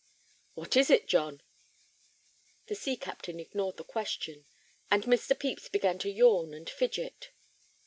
"What 0.55 0.75
is 0.75 0.89
it, 0.89 1.07
John?" 1.07 1.43
The 2.65 2.73
sea 2.73 2.97
captain 2.97 3.39
ignored 3.39 3.77
the 3.77 3.83
question, 3.83 4.45
and 4.89 5.03
Mr. 5.03 5.39
Pepys 5.39 5.69
began 5.69 5.99
to 5.99 6.09
yawn 6.09 6.55
and 6.55 6.67
fidget. 6.67 7.29